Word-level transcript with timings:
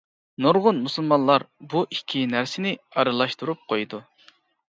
نۇرغۇن 0.43 0.79
مۇسۇلمانلار 0.85 1.45
بۇ 1.73 1.83
ئىككى 1.97 2.23
نەرسىنى 2.33 2.73
ئارىلاشتۇرۇپ 2.97 3.63
قويىدۇ. 3.75 4.03